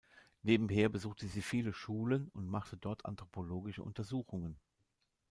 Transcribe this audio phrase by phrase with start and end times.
[0.41, 4.57] Nebenher besuchte sie viele Schulen und machte dort anthropologische Untersuchungen.